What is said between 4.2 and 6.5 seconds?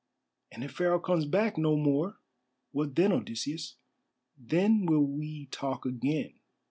"Then will we talk again.